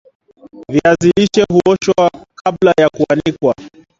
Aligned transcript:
viazi 0.69 1.11
lishe 1.17 1.45
huoshwa 1.49 1.93
kuoshwa 2.09 2.25
kabla 2.35 2.73
ya 2.77 2.89
kuanikwa 2.89 3.55